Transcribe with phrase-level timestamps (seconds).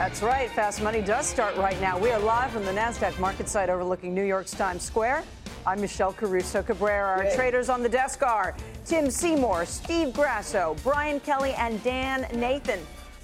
[0.00, 0.48] That's right.
[0.52, 1.98] Fast Money does start right now.
[1.98, 5.24] We are live from the NASDAQ market site overlooking New York's Times Square.
[5.66, 7.18] I'm Michelle Caruso Cabrera.
[7.18, 7.36] Our Yay.
[7.36, 8.56] traders on the desk are
[8.86, 12.80] Tim Seymour, Steve Grasso, Brian Kelly, and Dan Nathan.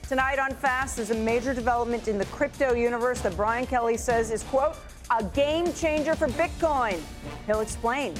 [0.07, 4.31] Tonight on Fast is a major development in the crypto universe that Brian Kelly says
[4.31, 4.77] is, quote,
[5.09, 7.01] a game changer for Bitcoin.
[7.47, 8.13] He'll explain.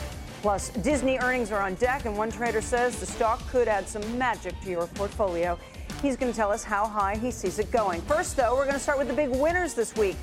[0.47, 4.17] Plus, Disney earnings are on deck, and one trader says the stock could add some
[4.17, 5.59] magic to your portfolio.
[6.01, 8.01] He's going to tell us how high he sees it going.
[8.03, 10.15] First, though, we're going to start with the big winners this week.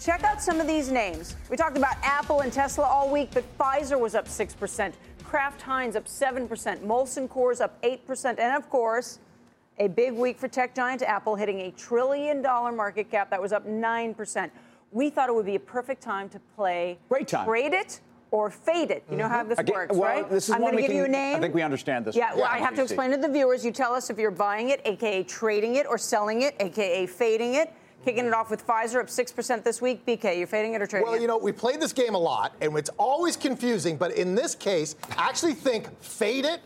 [0.00, 1.36] Check out some of these names.
[1.50, 5.94] We talked about Apple and Tesla all week, but Pfizer was up 6%, Kraft Heinz
[5.94, 9.18] up 7%, Molson Coors up 8%, and of course,
[9.78, 13.52] a big week for tech giant Apple hitting a trillion dollar market cap that was
[13.52, 14.50] up 9%.
[14.92, 17.44] We thought it would be a perfect time to play Great time.
[17.44, 19.04] Trade it or fade it.
[19.10, 19.50] You know how mm-hmm.
[19.50, 20.30] this Again, works, well, right?
[20.30, 21.36] This is I'm going to give can, you a name.
[21.36, 22.16] I think we understand this.
[22.16, 23.64] Yeah, well, I have to explain to the viewers.
[23.64, 27.54] You tell us if you're buying it, aka trading it, or selling it, aka fading
[27.54, 27.72] it.
[28.04, 30.06] Kicking it off with Pfizer up 6% this week.
[30.06, 31.16] BK, you're fading it or trading well, it?
[31.16, 34.36] Well, you know, we played this game a lot, and it's always confusing, but in
[34.36, 36.60] this case, I actually think fade it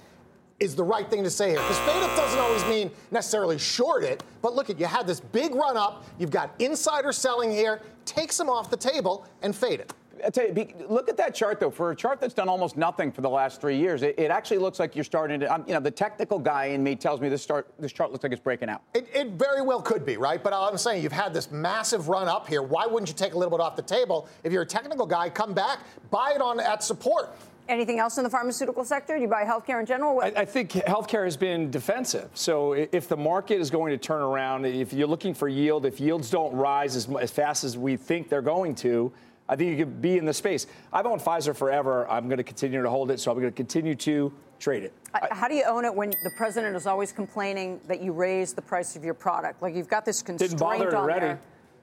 [0.58, 1.58] is the right thing to say here.
[1.60, 5.20] Because fade it doesn't always mean necessarily short it, but look at you had this
[5.20, 9.80] big run up, you've got insider selling here, take some off the table and fade
[9.80, 9.94] it.
[10.24, 11.70] I tell you, look at that chart though.
[11.70, 14.58] For a chart that's done almost nothing for the last three years, it, it actually
[14.58, 15.52] looks like you're starting to.
[15.52, 18.22] Um, you know, the technical guy in me tells me this start this chart looks
[18.22, 18.82] like it's breaking out.
[18.94, 20.42] It, it, very well could be, right?
[20.42, 22.62] But I'm saying you've had this massive run up here.
[22.62, 24.28] Why wouldn't you take a little bit off the table?
[24.44, 27.30] If you're a technical guy, come back, buy it on at support.
[27.70, 29.14] Anything else in the pharmaceutical sector?
[29.14, 30.20] Do you buy healthcare in general?
[30.20, 32.28] I, I, think healthcare has been defensive.
[32.34, 36.00] So if the market is going to turn around, if you're looking for yield, if
[36.00, 39.12] yields don't rise as, as fast as we think they're going to,
[39.50, 40.68] I think you could be in the space.
[40.92, 42.08] I've owned Pfizer forever.
[42.08, 44.92] I'm going to continue to hold it, so I'm going to continue to trade it.
[45.12, 48.54] Uh, how do you own it when the president is always complaining that you raise
[48.54, 49.60] the price of your product?
[49.60, 51.20] Like you've got this constraint Didn't bother it already.
[51.26, 51.40] There.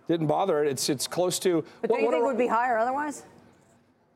[0.07, 0.69] Didn't bother it.
[0.69, 1.65] It's it's close to.
[1.81, 3.23] But what, do you think it would be higher otherwise?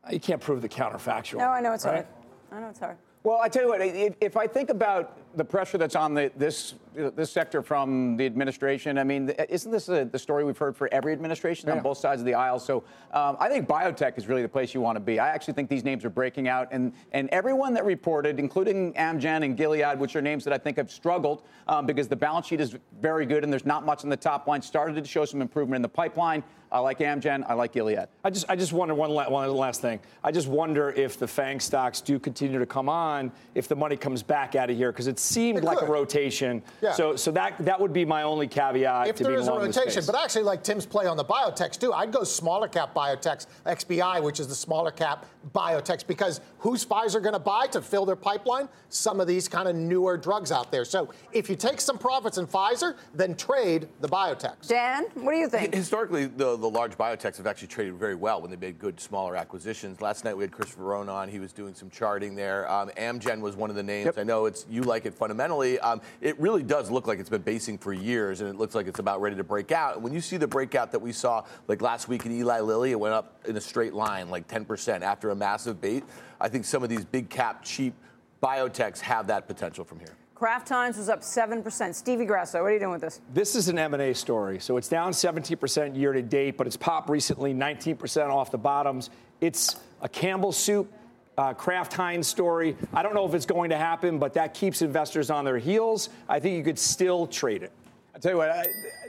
[0.10, 1.40] You can't prove the counterfactual.
[1.40, 1.96] No, I know it's right?
[1.96, 2.08] hard.
[2.54, 2.96] I know it's hard.
[3.24, 3.82] Well, I tell you what,
[4.22, 8.97] if I think about the pressure that's on the, this this sector from the administration,
[8.97, 11.75] I mean, isn't this a, the story we've heard for every administration yeah.
[11.75, 12.59] on both sides of the aisle?
[12.59, 12.84] So
[13.14, 15.18] um, I think biotech is really the place you want to be.
[15.18, 19.46] I actually think these names are breaking out, and and everyone that reported, including Amgen
[19.46, 22.59] and Gilead, which are names that I think have struggled um, because the balance sheet
[22.59, 25.41] is very good and there's not much in the top line, started to show some
[25.41, 26.44] improvement in the pipeline.
[26.72, 27.44] I like Amgen.
[27.50, 28.08] I like Gilead.
[28.24, 30.00] I just, I just wonder one, la- one last thing.
[30.24, 33.97] I just wonder if the FANG stocks do continue to come on if the money
[33.97, 36.62] comes back out of here because it seemed it like a rotation.
[36.82, 36.94] Yeah.
[36.94, 39.08] So, so that that would be my only caveat.
[39.08, 42.12] If there is a rotation, but actually, like Tim's play on the biotechs too, I'd
[42.12, 47.34] go smaller cap biotechs, XBI, which is the smaller cap biotechs, because who's Pfizer going
[47.34, 48.68] to buy to fill their pipeline?
[48.90, 50.86] Some of these kind of newer drugs out there.
[50.86, 54.68] So if you take some profits in Pfizer, then trade the biotechs.
[54.68, 55.74] Dan, what do you think?
[55.74, 59.36] Historically, the the large biotechs have actually traded very well when they made good smaller
[59.36, 60.02] acquisitions.
[60.02, 61.30] Last night we had Chris Verrone on.
[61.30, 62.70] He was doing some charting there.
[62.72, 64.06] Um, Amgen was one of the names.
[64.06, 64.18] Yep.
[64.20, 65.80] I know it's you like it fundamentally.
[65.80, 68.88] Um, it really does look like it's been basing for years, and it looks like
[68.88, 69.96] it's about ready to break out.
[69.96, 72.92] And when you see the breakout that we saw like last week in Eli Lilly,
[72.92, 76.03] it went up in a straight line, like 10% after a massive bait.
[76.40, 77.94] I think some of these big cap, cheap
[78.41, 80.16] biotechs have that potential from here.
[80.41, 81.94] Kraft Heinz was up 7%.
[81.94, 83.22] Stevie Grasso, what are you doing with this?
[83.32, 84.59] This is an M&A story.
[84.59, 89.12] So it's down 17% year to date, but it's popped recently 19% off the bottoms.
[89.40, 90.91] It's a Campbell soup
[91.38, 92.76] uh, Kraft Heinz story.
[92.94, 96.10] I don't know if it's going to happen, but that keeps investors on their heels.
[96.28, 97.72] I think you could still trade it.
[98.13, 98.67] I tell you what, I,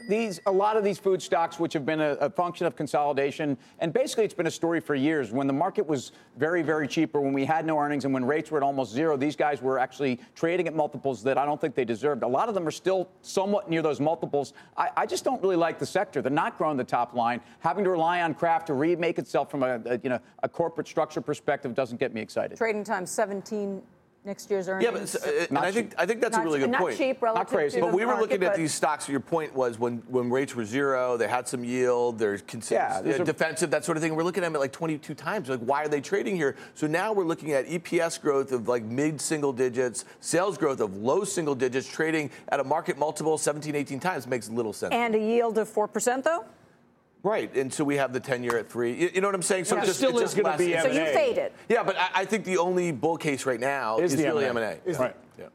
[0.08, 3.58] these a lot of these food stocks, which have been a, a, function of consolidation,
[3.80, 5.32] and basically it's been a story for years.
[5.32, 8.24] When the market was very, very cheap, or when we had no earnings, and when
[8.24, 11.60] rates were at almost zero, these guys were actually trading at multiples that I don't
[11.60, 12.22] think they deserved.
[12.22, 14.52] A lot of them are still somewhat near those multiples.
[14.76, 16.22] I, I just don't really like the sector.
[16.22, 17.40] They're not growing the top line.
[17.58, 20.86] Having to rely on Kraft to remake itself from a, a you know a corporate
[20.86, 22.56] structure perspective doesn't get me excited.
[22.56, 23.82] Trading time 17
[24.24, 24.84] next year's earnings.
[24.84, 26.96] Yeah, but and I think I think that's not, a really good not point.
[26.96, 27.80] Cheap relative not crazy.
[27.80, 29.08] To but we were market, looking at these stocks.
[29.08, 32.18] Your point was when when rates were zero, they had some yield.
[32.18, 32.38] They're
[32.70, 34.14] yeah, uh, defensive, that sort of thing.
[34.14, 35.48] We're looking at them at like 22 times.
[35.48, 36.56] Like, why are they trading here?
[36.74, 40.96] So now we're looking at EPS growth of like mid single digits, sales growth of
[40.96, 44.92] low single digits, trading at a market multiple 17, 18 times makes little sense.
[44.92, 46.44] And a yield of four percent, though.
[47.22, 48.94] Right, and so we have the 10 year at three.
[48.94, 49.64] You, you know what I'm saying?
[49.64, 49.84] So yeah.
[49.84, 50.92] it still is going to be M&A.
[50.92, 51.52] So you faded.
[51.68, 54.60] Yeah, but I, I, think the only bull case right now is, is really M&A.
[54.60, 54.98] M&A.
[54.98, 55.16] Right.
[55.38, 55.46] Yeah.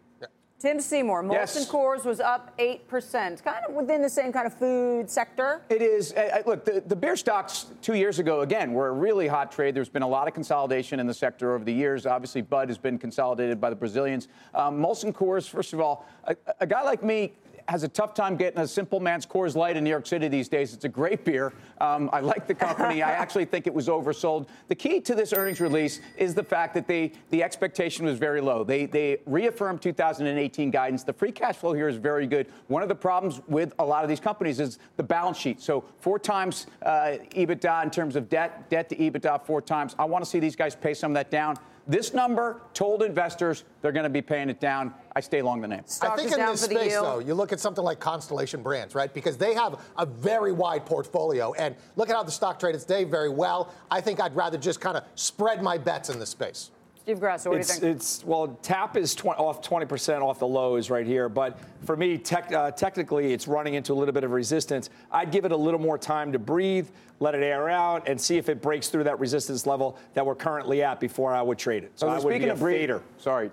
[0.59, 1.69] Tim Seymour, Molson yes.
[1.69, 5.61] Coors was up 8%, kind of within the same kind of food sector.
[5.69, 6.13] It is.
[6.13, 9.75] Uh, look, the, the, beer stocks two years ago, again, were a really hot trade.
[9.75, 12.07] There's been a lot of consolidation in the sector over the years.
[12.07, 14.29] Obviously, Bud has been consolidated by the Brazilians.
[14.55, 17.33] Um, Molson Coors, first of all, a, a guy like me
[17.67, 20.47] has a tough time getting a simple man's Coors Light in New York City these
[20.47, 20.73] days.
[20.73, 21.51] It's a great beer.
[21.81, 23.03] Um, I like the company.
[23.03, 24.47] I actually think it was oversold.
[24.69, 28.39] The key to this earnings release is the fact that they the expectation was very
[28.39, 28.63] low.
[28.63, 31.03] They they reaffirmed 2018 guidance.
[31.03, 32.47] The free cash flow here is very good.
[32.67, 35.61] One of the problems with a lot of these companies is the balance sheet.
[35.61, 39.95] So four times uh, EBITDA in terms of debt, debt to EBITDA four times.
[39.99, 41.57] I want to see these guys pay some of that down.
[41.87, 44.93] This number told investors they're going to be paying it down.
[45.15, 45.83] I stay along the name.
[45.85, 49.13] Stock I think in this space, though, you look at something like Constellation Brands, right?
[49.13, 51.53] Because they have a very wide portfolio.
[51.53, 53.73] And look at how the stock traded today very well.
[53.89, 56.71] I think I'd rather just kind of spread my bets in this space.
[57.07, 57.95] Steve Grasso, what it's, do you think?
[57.95, 62.17] It's well, TAP is 20, off 20% off the lows right here, but for me,
[62.17, 64.89] tech, uh, technically, it's running into a little bit of resistance.
[65.09, 66.89] I'd give it a little more time to breathe,
[67.21, 70.35] let it air out, and see if it breaks through that resistance level that we're
[70.35, 71.93] currently at before I would trade it.
[71.95, 73.03] So, so I would speaking be of breather, fader.
[73.19, 73.51] sorry.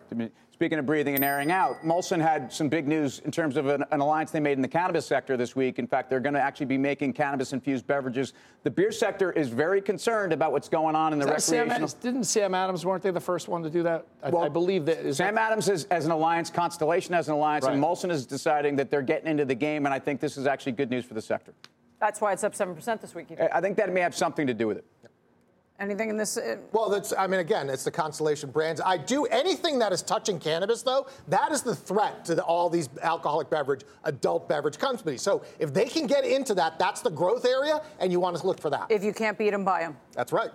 [0.65, 3.85] Speaking of breathing and airing out, Molson had some big news in terms of an,
[3.91, 5.79] an alliance they made in the cannabis sector this week.
[5.79, 8.33] In fact, they're going to actually be making cannabis infused beverages.
[8.63, 11.87] The beer sector is very concerned about what's going on in the recreational.
[11.87, 14.07] Sam, didn't Sam Adams weren't they the first one to do that?
[14.23, 15.51] I, well, I believe that Sam that...
[15.53, 17.75] Adams is as an alliance, Constellation as an alliance, right.
[17.75, 19.85] and Molson is deciding that they're getting into the game.
[19.85, 21.53] And I think this is actually good news for the sector.
[22.01, 23.27] That's why it's up seven percent this week.
[23.53, 24.87] I think that may have something to do with it.
[25.81, 26.37] Anything in this?
[26.37, 27.13] Uh, well, that's.
[27.19, 28.81] I mean, again, it's the Constellation brands.
[28.81, 31.09] I do anything that is touching cannabis, though.
[31.27, 35.21] That is the threat to the, all these alcoholic beverage, adult beverage companies.
[35.21, 38.47] So if they can get into that, that's the growth area, and you want to
[38.47, 38.87] look for that.
[38.89, 39.97] If you can't beat them, buy them.
[40.13, 40.53] That's right.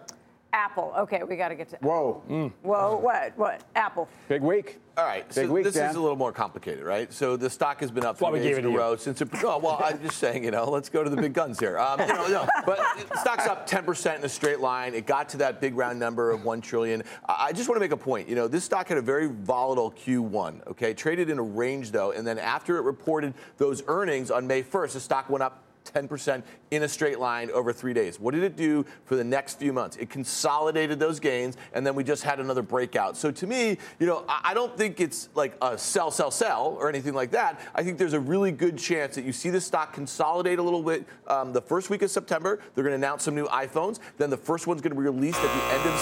[0.54, 0.94] Apple.
[0.98, 1.78] Okay, we got to get to.
[1.78, 2.24] Whoa.
[2.30, 2.52] Mm.
[2.64, 2.98] Whoa.
[2.98, 3.38] What?
[3.38, 3.64] What?
[3.76, 4.08] Apple.
[4.28, 4.80] Big week.
[4.98, 5.26] All right.
[5.28, 5.92] Big so week, this Dan.
[5.92, 7.12] is a little more complicated, right?
[7.14, 9.30] So the stock has been up three days in a row since it.
[9.44, 11.78] Oh, well, I'm just saying, you know, let's go to the big guns here.
[11.78, 12.80] Um, you know, no, but
[13.20, 14.94] stock's up 10% in a straight line.
[14.94, 17.04] It got to that big round number of one trillion.
[17.28, 18.28] I just want to make a point.
[18.28, 20.68] You know, this stock had a very volatile Q1.
[20.68, 24.64] Okay, traded in a range though, and then after it reported those earnings on May
[24.64, 28.20] 1st, the stock went up 10% in a straight line over three days.
[28.20, 29.98] What did it do for the next few months?
[29.98, 33.18] It consolidated those gains, and then we just had another breakout.
[33.18, 36.90] So to me, you know, I don't think it's like a sell, sell, sell or
[36.90, 37.60] anything like that.
[37.74, 40.84] I think there's a really good chance that you see the stock consolidate a little
[40.84, 42.60] bit um, the first week of September.
[42.76, 44.00] They're going to announce some new iPhones.
[44.18, 46.00] Then the first one's going to be released at the end of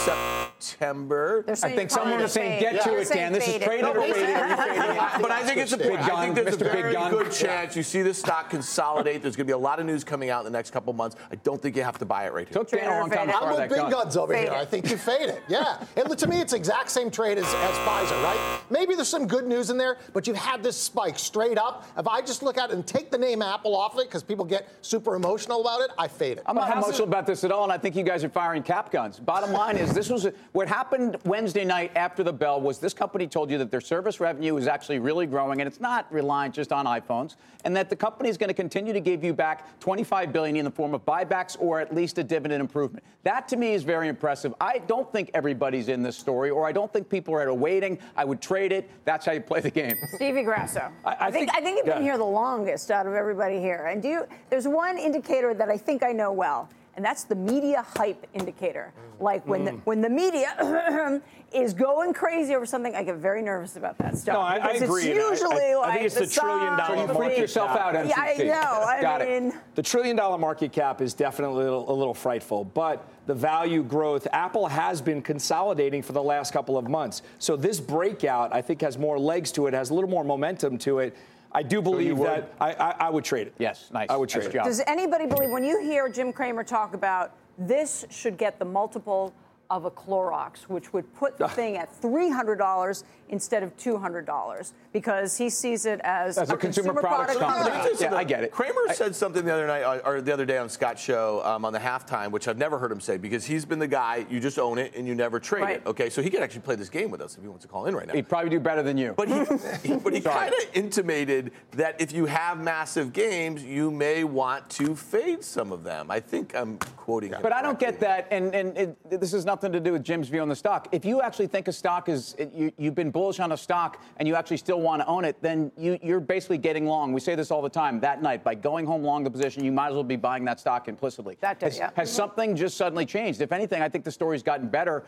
[0.59, 1.45] September.
[1.47, 3.31] I think someone was saying, get to it, Dan.
[3.31, 4.17] This is traded or faded.
[5.27, 8.01] But I think it's a big I think there's a very good chance you see
[8.01, 9.21] the stock consolidate.
[9.21, 11.15] There's going to be a lot of news coming out in the next couple months.
[11.31, 12.53] I don't think you have to buy it right here.
[12.53, 13.91] Took Dan a long time I'm with big gun.
[13.91, 14.53] guns over fade here.
[14.53, 14.61] It.
[14.61, 15.43] I think you fade it.
[15.47, 15.83] Yeah.
[15.97, 18.61] and to me, it's the exact same trade as, as Pfizer, right?
[18.69, 21.85] Maybe there's some good news in there, but you've had this spike straight up.
[21.97, 24.23] If I just look at it and take the name Apple off of it because
[24.23, 26.43] people get super emotional about it, I fade it.
[26.45, 27.09] I'm not emotional it?
[27.09, 29.19] about this at all, and I think you guys are firing cap guns.
[29.19, 32.93] Bottom line is, this was a, what happened Wednesday night after the bell was this
[32.93, 36.53] company told you that their service revenue is actually really growing, and it's not reliant
[36.53, 39.56] just on iPhones, and that the company is going to continue to give you back
[39.79, 43.05] 25 billion in the form of buybacks or at least a dividend improvement.
[43.23, 44.53] That to me is very impressive.
[44.59, 47.53] I don't think everybody's in this story, or I don't think people are at a
[47.53, 47.99] waiting.
[48.15, 48.89] I would trade it.
[49.05, 49.95] That's how you play the game.
[50.15, 50.91] Stevie Grasso.
[51.05, 51.95] I, I, I think, think, I think you've yeah.
[51.95, 53.87] been here the longest out of everybody here.
[53.91, 57.35] And do you, there's one indicator that I think I know well and that's the
[57.35, 58.91] media hype indicator.
[59.19, 59.65] Like when mm.
[59.65, 61.21] the, when the media
[61.53, 64.33] is going crazy over something, I get very nervous about that stuff.
[64.33, 65.05] No, I, I agree.
[65.05, 67.37] It's usually I, I, like I think it's the, the trillion dollar market cap.
[67.37, 68.09] yourself out, MCC.
[68.09, 68.83] Yeah, I know.
[68.83, 69.53] I Got mean, it.
[69.75, 73.83] The trillion dollar market cap is definitely a little, a little frightful, but the value
[73.83, 77.21] growth, Apple has been consolidating for the last couple of months.
[77.37, 80.79] So this breakout, I think, has more legs to it, has a little more momentum
[80.79, 81.15] to it.
[81.51, 83.53] I do believe that I, I, I, would trade it.
[83.57, 84.09] Yes, nice.
[84.09, 84.53] I would trade nice it.
[84.53, 84.65] Job.
[84.65, 89.33] Does anybody believe when you hear Jim Cramer talk about this should get the multiple
[89.69, 95.49] of a Clorox, which would put the thing at $300 instead of $200 because he
[95.49, 97.95] sees it as, as a, a, consumer, consumer products product company.
[97.99, 98.51] Yeah, yeah, I get it.
[98.51, 101.43] Cramer I, said something the other night uh, or the other day on Scott's show
[101.43, 104.25] um, on the halftime, which I've never heard him say because he's been the guy
[104.29, 105.75] you just own it and you never trade right.
[105.77, 105.85] it.
[105.85, 107.85] Okay, so he could actually play this game with us if he wants to call
[107.85, 108.13] in right now.
[108.13, 109.13] He'd probably do better than you.
[109.17, 113.91] But he, he but he kind of intimated that if you have massive games, you
[113.91, 116.09] may want to fade some of them.
[116.09, 117.33] I think I'm quoting.
[117.41, 120.29] But I don't get that, and and it, this has nothing to do with Jim's
[120.29, 120.87] view on the stock.
[120.91, 124.27] If you actually think a stock is you, you've been bullish on a stock and
[124.27, 127.13] you actually still want to own it, then you, you're basically getting long.
[127.13, 127.99] We say this all the time.
[127.99, 130.59] That night, by going home long the position, you might as well be buying that
[130.59, 131.37] stock implicitly.
[131.41, 131.89] That day, has, yeah.
[131.95, 132.15] has mm-hmm.
[132.15, 133.41] something just suddenly changed?
[133.41, 135.03] If anything, I think the story's gotten better.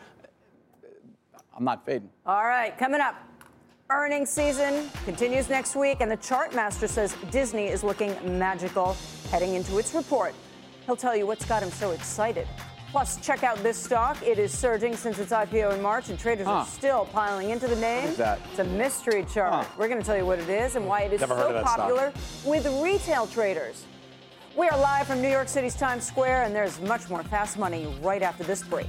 [1.56, 2.10] I'm not fading.
[2.26, 3.16] All right, coming up.
[3.90, 8.96] Earnings season continues next week, and the chart master says Disney is looking magical
[9.32, 10.32] heading into its report.
[10.86, 12.46] He'll tell you what's got him so excited.
[12.90, 14.20] Plus, check out this stock.
[14.22, 16.52] It is surging since its IPO in March, and traders huh.
[16.52, 18.02] are still piling into the name.
[18.02, 18.40] What is that?
[18.50, 19.52] It's a mystery chart.
[19.52, 19.64] Huh.
[19.78, 22.12] We're going to tell you what it is and why it is Never so popular
[22.44, 23.84] with retail traders.
[24.56, 27.86] We are live from New York City's Times Square, and there's much more fast money
[28.02, 28.88] right after this break.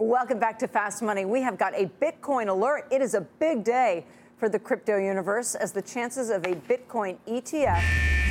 [0.00, 1.26] Welcome back to Fast Money.
[1.26, 2.86] We have got a Bitcoin alert.
[2.90, 4.06] It is a big day
[4.38, 7.82] for the crypto universe as the chances of a Bitcoin ETF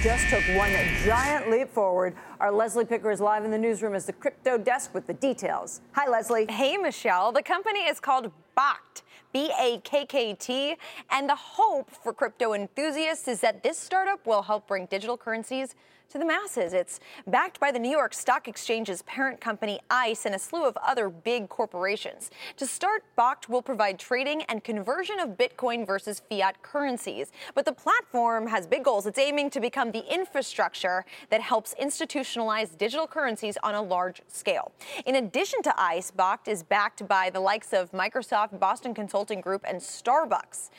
[0.01, 0.71] just took one
[1.05, 2.15] giant leap forward.
[2.39, 5.81] Our Leslie Picker is live in the newsroom as the crypto desk with the details.
[5.91, 6.47] Hi, Leslie.
[6.49, 7.31] Hey, Michelle.
[7.31, 9.03] The company is called Bakkt.
[9.31, 10.75] B A K K T.
[11.11, 15.75] And the hope for crypto enthusiasts is that this startup will help bring digital currencies
[16.09, 16.73] to the masses.
[16.73, 20.75] It's backed by the New York Stock Exchange's parent company ICE and a slew of
[20.77, 22.31] other big corporations.
[22.57, 27.31] To start, Bakkt will provide trading and conversion of Bitcoin versus fiat currencies.
[27.53, 29.05] But the platform has big goals.
[29.05, 34.71] It's aiming to become the infrastructure that helps institutionalize digital currencies on a large scale.
[35.05, 39.63] In addition to ICE, Bakkt is backed by the likes of Microsoft, Boston Consulting Group,
[39.67, 40.69] and Starbucks.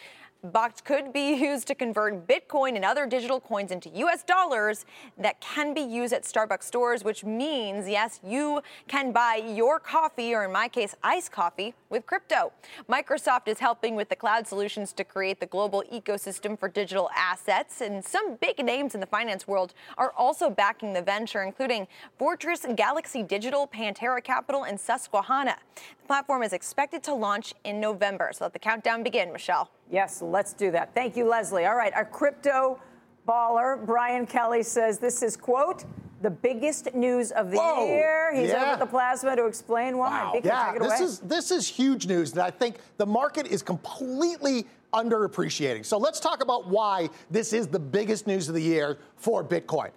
[0.44, 4.86] Bakkt could be used to convert Bitcoin and other digital coins into US dollars
[5.18, 10.34] that can be used at Starbucks stores, which means, yes, you can buy your coffee,
[10.34, 12.52] or in my case, iced coffee, with crypto.
[12.88, 17.82] Microsoft is helping with the cloud solutions to create the global ecosystem for digital assets,
[17.82, 21.86] and some big names in the finance world are also backing the venture, including
[22.18, 25.56] Fortress, Galaxy Digital, Pantera Capital, and Susquehanna.
[25.74, 29.70] The platform is expected to launch in November, so let the countdown begin, Michelle.
[29.90, 30.94] Yes, let's do that.
[30.94, 31.66] Thank you, Leslie.
[31.66, 32.80] All right, our crypto
[33.28, 35.84] baller, Brian Kelly, says this is, quote,
[36.22, 37.86] the biggest news of the Whoa.
[37.86, 38.34] year.
[38.34, 38.56] He's Yeah.
[38.56, 40.24] over at the plasma to explain why.
[40.24, 40.32] Wow.
[40.32, 44.66] Vicky, Yeah, this is this is huge news that I think the market is completely
[44.92, 45.86] underappreciating.
[45.86, 49.90] So let's talk about why this is the biggest news of the year for Bitcoin.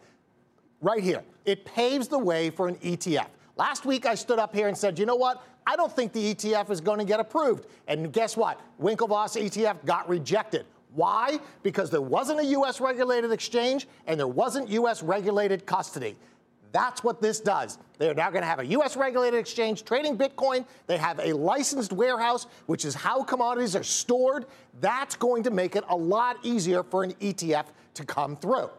[0.82, 3.28] Right here, it paves the way for an ETF.
[3.58, 5.44] Last week I stood up here and said, you know what?
[5.66, 7.68] I don't think the ETF is going to get approved.
[7.88, 8.60] And guess what?
[8.82, 10.66] Winklevoss ETF got rejected.
[10.94, 11.40] Why?
[11.64, 16.16] Because there wasn't a US regulated exchange and there wasn't US regulated custody.
[16.72, 17.78] That's what this does.
[18.00, 20.66] They're now going to have a US regulated exchange trading Bitcoin.
[20.88, 24.48] They have a licensed warehouse, which is how commodities are stored.
[24.82, 28.70] That's going to make it a lot easier for an ETF to come through.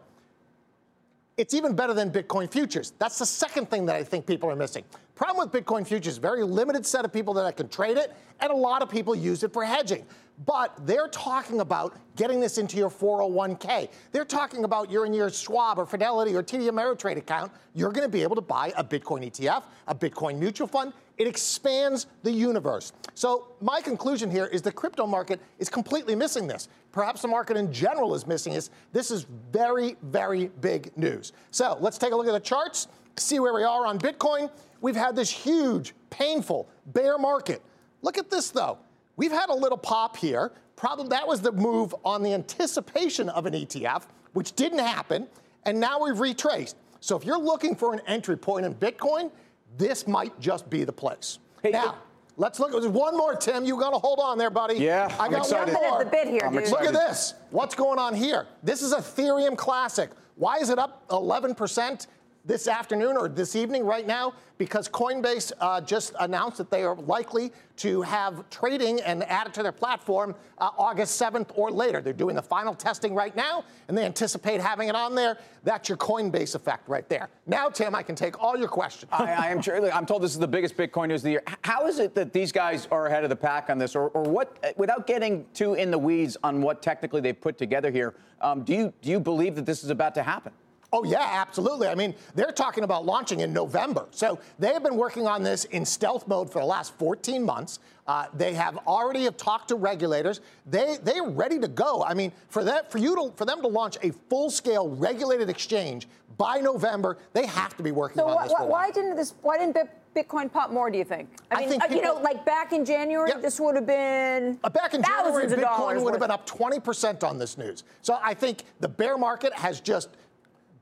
[1.37, 2.93] It's even better than Bitcoin futures.
[2.97, 4.85] That's the second thing that I think people are missing.
[5.15, 8.55] Problem with Bitcoin futures, very limited set of people that can trade it, and a
[8.55, 10.05] lot of people use it for hedging.
[10.45, 13.89] But they're talking about getting this into your 401k.
[14.11, 17.51] They're talking about you're in your Schwab or Fidelity or TD Ameritrade account.
[17.73, 20.91] You're going to be able to buy a Bitcoin ETF, a Bitcoin mutual fund.
[21.17, 22.91] It expands the universe.
[23.13, 26.67] So my conclusion here is the crypto market is completely missing this.
[26.91, 28.69] Perhaps the market in general is missing this.
[28.91, 31.31] This is very, very big news.
[31.51, 34.49] So let's take a look at the charts, see where we are on Bitcoin.
[34.81, 37.61] We've had this huge, painful bear market.
[38.01, 38.77] Look at this though.
[39.17, 40.51] We've had a little pop here.
[40.75, 44.03] Probably that was the move on the anticipation of an ETF,
[44.33, 45.27] which didn't happen,
[45.63, 46.75] and now we've retraced.
[46.99, 49.31] So if you're looking for an entry point in Bitcoin,
[49.77, 51.39] this might just be the place.
[51.63, 51.95] Hey, now,
[52.37, 52.71] Let's look.
[52.71, 53.63] There's one more, Tim.
[53.63, 54.75] You got to hold on there, buddy.
[54.75, 55.73] Yeah, I I'm got excited.
[55.73, 56.03] one more.
[56.03, 56.69] The bid here, I'm dude.
[56.69, 57.33] Look at this.
[57.49, 58.47] What's going on here?
[58.61, 60.09] This is Ethereum Classic.
[60.35, 62.07] Why is it up 11%
[62.45, 64.33] this afternoon or this evening right now?
[64.57, 69.53] Because Coinbase uh, just announced that they are likely to have trading and add it
[69.55, 71.99] to their platform uh, August 7th or later.
[71.99, 75.37] They're doing the final testing right now, and they anticipate having it on there.
[75.63, 77.27] That's your Coinbase effect right there.
[77.47, 79.11] Now, Tim, I can take all your questions.
[79.11, 79.91] I, I am sure.
[79.91, 81.43] I'm told this is the biggest Bitcoin news of the year.
[81.63, 84.23] How is it that these guys are ahead of the pack on this, or, or
[84.23, 84.57] what?
[84.63, 88.63] uh, Without getting too in the weeds on what technically they've put together here, um,
[88.63, 90.53] do you do you believe that this is about to happen?
[90.95, 91.89] Oh, yeah, absolutely.
[91.89, 94.05] I mean, they're talking about launching in November.
[94.11, 97.79] So they have been working on this in stealth mode for the last 14 months.
[98.07, 100.39] Uh, they have already have talked to regulators.
[100.67, 102.01] They they're ready to go.
[102.03, 106.07] I mean, for that for you to for them to launch a full-scale regulated exchange
[106.37, 108.53] by November, they have to be working So on why, this.
[108.59, 109.33] why, didn't this?
[109.41, 109.89] Why didn't Bit-
[110.29, 110.89] Bitcoin pop more?
[110.91, 111.29] Do you think?
[111.51, 113.41] I mean, think uh, you know, like back in January, Yep.
[113.41, 117.37] this would have been Uh, Back in January, Bitcoin would have been up 20% on
[117.39, 117.83] this news.
[118.03, 120.09] So I think the bear market has just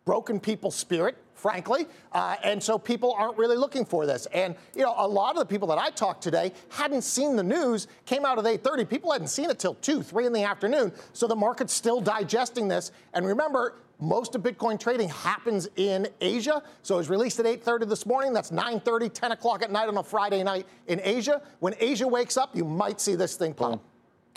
[0.06, 4.28] broken people's spirit, frankly, uh, and so people aren't really looking for this.
[4.34, 7.44] And you know, a lot of the people that I talked today hadn't seen the
[7.44, 7.88] news.
[8.06, 8.86] Came out at 8:30.
[8.86, 10.92] People hadn't seen it till two, three in the afternoon.
[11.14, 12.92] So the market's still digesting this.
[13.14, 13.76] And remember.
[14.00, 16.62] Most of Bitcoin trading happens in Asia.
[16.82, 18.34] So it was released at 8:30 this morning.
[18.34, 21.42] That's 9:30, 10 o'clock at night on a Friday night in Asia.
[21.60, 23.80] When Asia wakes up, you might see this thing pop.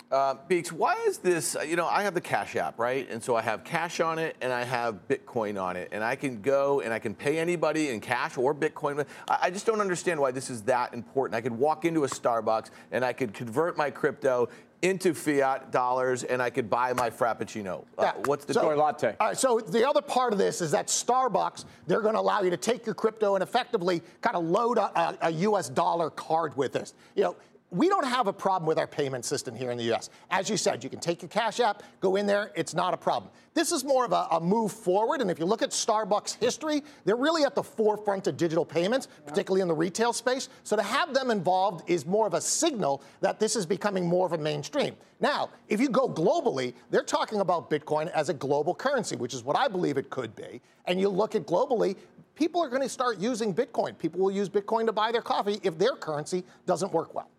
[0.09, 1.57] Uh, Beeks, why is this?
[1.57, 3.09] uh, You know, I have the Cash app, right?
[3.09, 5.89] And so I have cash on it and I have Bitcoin on it.
[5.91, 9.05] And I can go and I can pay anybody in cash or Bitcoin.
[9.27, 11.35] I, I just don't understand why this is that important.
[11.35, 14.47] I could walk into a Starbucks and I could convert my crypto
[14.81, 17.83] into fiat dollars and I could buy my Frappuccino.
[17.97, 18.13] Uh, Yeah.
[18.27, 19.15] what's the Or latte.
[19.19, 22.41] All right, so the other part of this is that Starbucks, they're going to allow
[22.43, 25.67] you to take your crypto and effectively kind of load a, a, a U.S.
[25.67, 26.93] dollar card with this.
[27.15, 27.35] You know,
[27.71, 30.09] we don't have a problem with our payment system here in the U.S.
[30.31, 32.97] As you said, you can take your Cash App, go in there, it's not a
[32.97, 33.29] problem.
[33.53, 36.81] This is more of a, a move forward, and if you look at Starbucks history,
[37.03, 40.47] they're really at the forefront of digital payments, particularly in the retail space.
[40.63, 44.25] So to have them involved is more of a signal that this is becoming more
[44.25, 44.95] of a mainstream.
[45.19, 49.43] Now, if you go globally, they're talking about Bitcoin as a global currency, which is
[49.43, 50.61] what I believe it could be.
[50.85, 51.97] And you look at globally,
[52.35, 53.97] people are going to start using Bitcoin.
[53.97, 57.29] People will use Bitcoin to buy their coffee if their currency doesn't work well.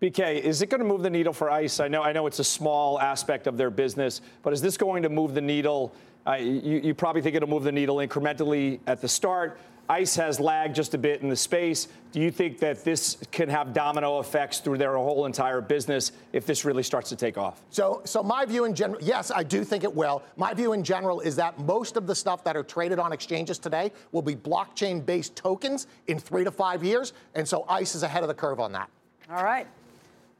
[0.00, 1.80] BK, is it going to move the needle for ICE?
[1.80, 5.02] I know, I know it's a small aspect of their business, but is this going
[5.02, 5.94] to move the needle?
[6.26, 9.58] Uh, you, you probably think it'll move the needle incrementally at the start.
[9.88, 11.88] ICE has lagged just a bit in the space.
[12.12, 16.44] Do you think that this can have domino effects through their whole entire business if
[16.44, 17.62] this really starts to take off?
[17.70, 20.22] So, so my view in general, yes, I do think it will.
[20.36, 23.58] My view in general is that most of the stuff that are traded on exchanges
[23.58, 28.24] today will be blockchain-based tokens in three to five years, and so ICE is ahead
[28.24, 28.90] of the curve on that.
[29.30, 29.66] All right.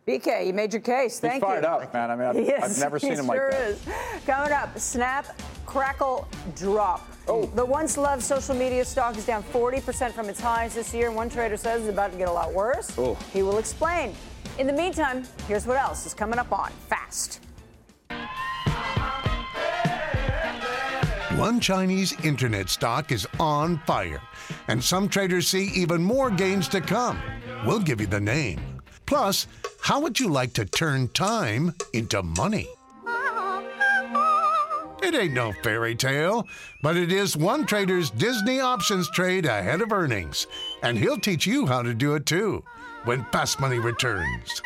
[0.06, 1.18] BK, you made your case.
[1.18, 1.68] Thank He's fired you.
[1.68, 2.12] up, man.
[2.12, 2.62] I mean, I've, He is.
[2.62, 3.70] I've never seen he him sure like that.
[3.70, 3.80] is.
[4.24, 7.08] Coming up, Snap, Crackle, Drop.
[7.26, 7.46] Oh.
[7.46, 11.16] The once loved social media stock is down 40% from its highs this year, and
[11.16, 12.96] one trader says it's about to get a lot worse.
[12.96, 13.14] Oh.
[13.32, 14.14] He will explain.
[14.58, 17.40] In the meantime, here's what else is coming up on Fast.
[21.36, 24.22] One Chinese internet stock is on fire,
[24.68, 27.20] and some traders see even more gains to come.
[27.66, 28.60] We'll give you the name.
[29.06, 29.46] Plus,
[29.80, 32.68] how would you like to turn time into money?
[35.02, 36.48] It ain't no fairy tale,
[36.82, 40.48] but it is one trader's Disney options trade ahead of earnings,
[40.82, 42.64] and he'll teach you how to do it too
[43.04, 44.62] when Fast Money returns.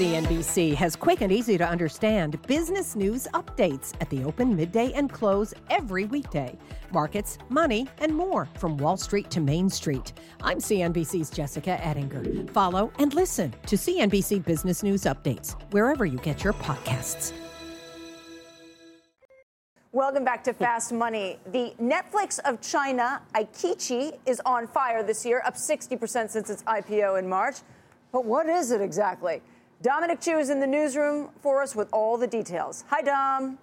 [0.00, 5.12] CNBC has quick and easy to understand business news updates at the open, midday, and
[5.12, 6.56] close every weekday.
[6.90, 10.14] Markets, money, and more from Wall Street to Main Street.
[10.42, 12.50] I'm CNBC's Jessica Ettinger.
[12.50, 17.34] Follow and listen to CNBC Business News Updates wherever you get your podcasts.
[19.92, 21.38] Welcome back to Fast Money.
[21.52, 27.18] The Netflix of China, iQIYI, is on fire this year, up 60% since its IPO
[27.18, 27.56] in March.
[28.12, 29.42] But what is it exactly?
[29.82, 32.84] Dominic Chu is in the newsroom for us with all the details.
[32.88, 33.56] Hi, Dom.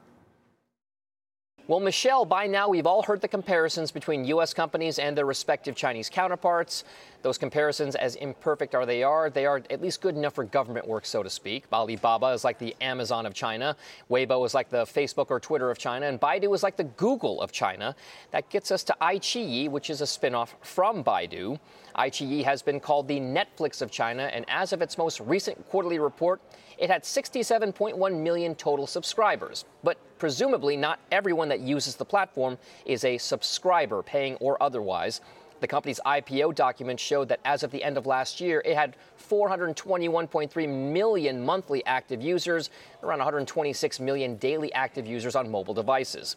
[1.67, 4.53] Well, Michelle, by now we've all heard the comparisons between U.S.
[4.53, 6.85] companies and their respective Chinese counterparts.
[7.23, 10.87] Those comparisons, as imperfect as they are, they are at least good enough for government
[10.87, 11.65] work, so to speak.
[11.71, 13.75] Alibaba is like the Amazon of China,
[14.09, 17.41] Weibo is like the Facebook or Twitter of China, and Baidu is like the Google
[17.41, 17.95] of China.
[18.31, 21.59] That gets us to iQIYI, which is a spinoff from Baidu.
[21.97, 25.99] iQIYI has been called the Netflix of China, and as of its most recent quarterly
[25.99, 26.39] report,
[26.77, 29.65] it had 67.1 million total subscribers.
[29.83, 35.21] But presumably, not everyone that uses the platform is a subscriber, paying or otherwise.
[35.59, 38.95] The company's IPO documents showed that as of the end of last year, it had
[39.27, 42.69] 421.3 million monthly active users,
[43.01, 46.35] around 126 million daily active users on mobile devices.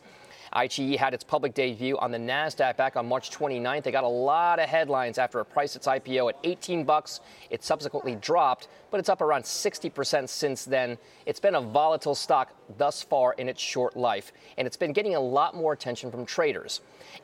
[0.54, 3.84] iQIYI had its public debut on the Nasdaq back on March 29th.
[3.84, 7.20] They got a lot of headlines after it priced its IPO at 18 bucks.
[7.50, 10.98] It subsequently dropped, but it's up around 60% since then.
[11.24, 15.14] It's been a volatile stock thus far in its short life, and it's been getting
[15.14, 16.80] a lot more attention from traders.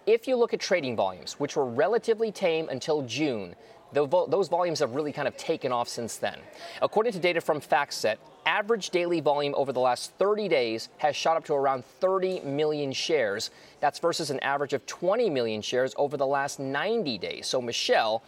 [0.06, 3.56] If you look at trading volumes, which were relatively tame until June,
[4.04, 6.38] those volumes have really kind of taken off since then.
[6.82, 11.37] According to data from FactSet, average daily volume over the last 30 days has shot
[11.37, 13.50] up to around 30 million shares.
[13.80, 17.46] That's versus an average of 20 million shares over the last 90 days.
[17.46, 18.22] So, Michelle,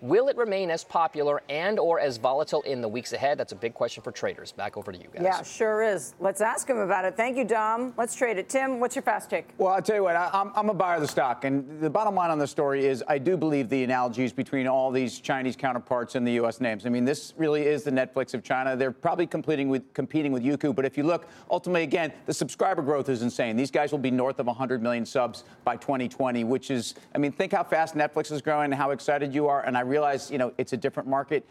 [0.00, 3.38] Will it remain as popular and or as volatile in the weeks ahead?
[3.38, 4.52] That's a big question for traders.
[4.52, 5.22] Back over to you guys.
[5.22, 6.14] Yeah, sure is.
[6.20, 7.16] Let's ask him about it.
[7.16, 7.94] Thank you, Dom.
[7.96, 8.48] Let's trade it.
[8.48, 9.48] Tim, what's your fast take?
[9.58, 11.44] Well, I'll tell you what, I, am I'm a buyer of the stock.
[11.44, 14.90] And the bottom line on the story is I do believe the analogies between all
[14.90, 16.60] these Chinese counterparts and the U.S.
[16.60, 16.86] names.
[16.86, 18.76] I mean, this really is the Netflix of China.
[18.76, 20.74] They're probably competing with, competing with Youku.
[20.74, 23.56] But if you look, ultimately, again, the subscriber growth is insane.
[23.56, 27.32] These guys will be north of 100 million subs by 2020, which is, I mean,
[27.32, 29.64] think how fast Netflix is growing and how excited you are.
[29.64, 31.46] And I realize, you know, it's a different market.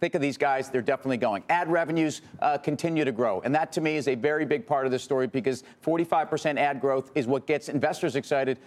[0.00, 1.42] Think of these guys, they're definitely going.
[1.48, 3.40] Ad revenues uh, continue to grow.
[3.40, 6.80] And that to me is a very big part of the story because 45% ad
[6.80, 8.58] growth is what gets investors excited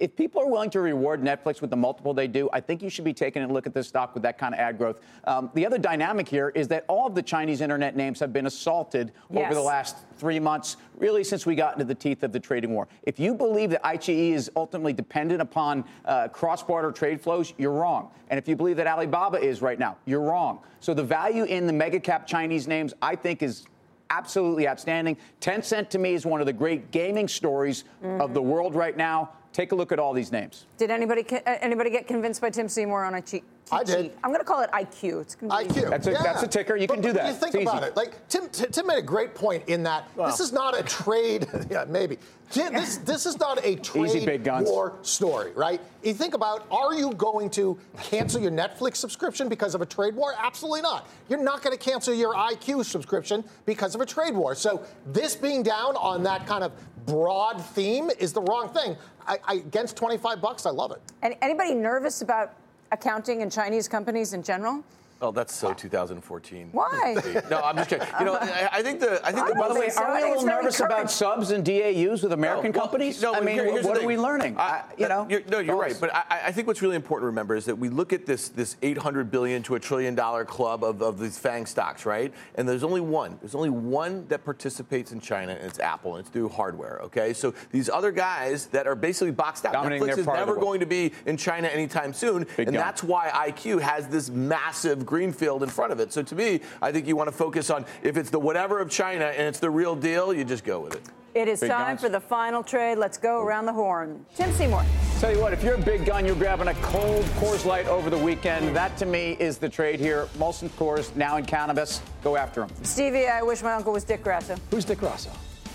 [0.00, 2.88] if people are willing to reward Netflix with the multiple they do, I think you
[2.88, 5.00] should be taking a look at this stock with that kind of ad growth.
[5.24, 8.46] Um, the other dynamic here is that all of the Chinese internet names have been
[8.46, 9.44] assaulted yes.
[9.44, 12.72] over the last three months, really since we got into the teeth of the trading
[12.72, 12.88] war.
[13.02, 18.10] If you believe that iQIYI is ultimately dependent upon uh, cross-border trade flows, you're wrong.
[18.30, 20.60] And if you believe that Alibaba is right now, you're wrong.
[20.80, 23.66] So the value in the mega cap Chinese names, I think, is
[24.08, 25.16] absolutely outstanding.
[25.40, 28.20] Tencent to me is one of the great gaming stories mm-hmm.
[28.20, 29.30] of the world right now.
[29.52, 30.66] Take a look at all these names.
[30.78, 33.44] Did anybody uh, anybody get convinced by Tim Seymour on a cheat?
[33.72, 34.12] I did.
[34.24, 35.20] I'm going to call it IQ.
[35.20, 35.90] It's IQ.
[35.90, 36.22] That's a, yeah.
[36.22, 36.76] that's a ticker.
[36.76, 37.28] You but, can do that.
[37.28, 37.90] You think it's about easy.
[37.90, 37.96] it.
[37.96, 40.28] Like Tim, Tim made a great point in that well.
[40.28, 41.46] this is not a trade.
[41.70, 42.18] yeah, maybe.
[42.52, 45.80] This this is not a trade war story, right?
[46.02, 50.16] You think about: Are you going to cancel your Netflix subscription because of a trade
[50.16, 50.34] war?
[50.36, 51.08] Absolutely not.
[51.28, 54.56] You're not going to cancel your IQ subscription because of a trade war.
[54.56, 56.72] So this being down on that kind of
[57.06, 58.96] broad theme is the wrong thing.
[59.26, 61.00] I, I, against 25 bucks, I love it.
[61.22, 62.54] And anybody nervous about
[62.92, 64.84] accounting in Chinese companies in general?
[65.22, 66.70] Oh, that's so 2014.
[66.72, 67.42] Why?
[67.50, 68.06] no, I'm just kidding.
[68.18, 70.02] You know, I, I think the I think the, by the way, so.
[70.02, 70.92] are we a little nervous current.
[70.92, 73.20] about subs and DAUs with American no, well, companies?
[73.20, 74.56] No, I mean, here, what are we learning?
[74.56, 75.94] I, you know, you're, no, you're right.
[76.00, 78.48] But I, I, think what's really important to remember is that we look at this
[78.48, 82.32] this 800 billion to a trillion dollar club of, of these FANG stocks, right?
[82.54, 83.36] And there's only one.
[83.42, 86.98] There's only one that participates in China, and it's Apple, and it's through hardware.
[87.02, 89.74] Okay, so these other guys that are basically boxed out.
[89.74, 92.74] Dominating Netflix is never going to be in China anytime soon, Big and gun.
[92.74, 96.12] that's why IQ has this massive greenfield in front of it.
[96.12, 98.88] So to me, I think you want to focus on if it's the whatever of
[98.88, 101.02] China and it's the real deal, you just go with it.
[101.34, 102.00] It is big time guns.
[102.00, 102.96] for the final trade.
[102.98, 104.24] Let's go around the horn.
[104.34, 104.84] Tim Seymour.
[105.20, 108.08] Tell you what, if you're a big gun, you're grabbing a cold Coors Light over
[108.08, 108.74] the weekend.
[108.74, 110.26] That to me is the trade here.
[110.38, 112.00] Molson Coors now in cannabis.
[112.24, 112.70] Go after them.
[112.82, 114.56] Stevie, I wish my uncle was Dick Grasso.
[114.70, 115.30] Who's Dick Grasso?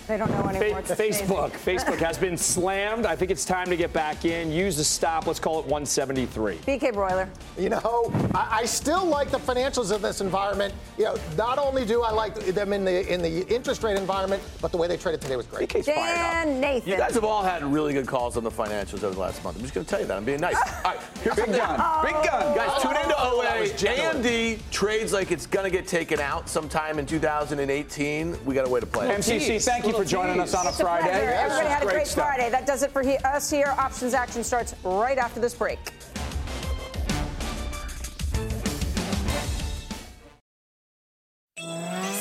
[0.07, 0.81] They don't know anymore.
[0.83, 1.51] Fa- Facebook.
[1.65, 3.05] Facebook has been slammed.
[3.05, 4.51] I think it's time to get back in.
[4.51, 5.25] Use the stop.
[5.25, 6.57] Let's call it 173.
[6.57, 7.27] BK Broiler.
[7.57, 10.73] You know, I, I, still like the financials of this environment.
[10.97, 14.43] You know, not only do I like them in the in the interest rate environment,
[14.61, 15.69] but the way they traded today was great.
[15.69, 16.89] BK's Dan Nathan.
[16.89, 19.57] You guys have all had really good calls on the financials over the last month.
[19.57, 20.17] I'm just going to tell you that.
[20.17, 20.55] I'm being nice.
[20.85, 21.79] all right, here's big gun.
[21.81, 22.01] Oh.
[22.03, 22.55] Big gun.
[22.55, 23.45] Guys, oh, tune into OA.
[23.65, 28.45] AMD trades like it's going to get taken out sometime in 2018.
[28.45, 29.07] We got a way to play.
[29.07, 31.09] MCC, thank you for joining us on a it's Friday.
[31.09, 32.49] A Everybody had a great, great Friday.
[32.49, 33.73] That does it for he- us here.
[33.77, 35.79] Options action starts right after this break.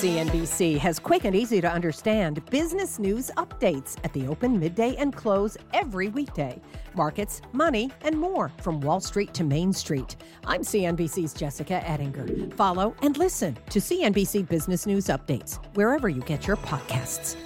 [0.05, 5.17] CNBC has quick and easy to understand business news updates at the open, midday, and
[5.17, 6.61] close every weekday.
[6.95, 10.17] Markets, money, and more from Wall Street to Main Street.
[10.47, 12.55] I'm CNBC's Jessica Ettinger.
[12.55, 17.37] Follow and listen to CNBC Business News Updates wherever you get your podcasts.